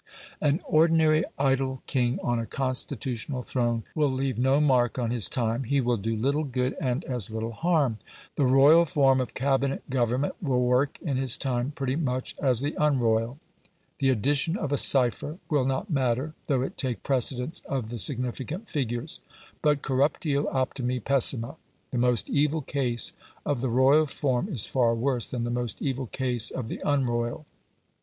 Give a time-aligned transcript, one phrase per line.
[0.41, 5.63] An ordinary idle king on a constitutional throne will leave no mark on his time:
[5.65, 7.99] he will do little good and as little harm;
[8.35, 12.75] the royal form of Cabinet government will work in his time pretty much as the
[12.79, 13.37] unroyal.
[13.99, 18.69] The addition of a cypher will not matter though it take precedence of the significant
[18.71, 19.19] figures.
[19.61, 21.57] But corruptio optimi pessima.
[21.91, 23.13] The most evil case
[23.45, 27.45] of the royal form is far worse than the most evil case of the unroyal.